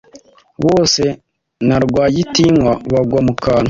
Bose 0.65 1.03
na 1.67 1.77
rwagitinywa 1.83 2.73
bagwa 2.91 3.19
mukantu 3.25 3.59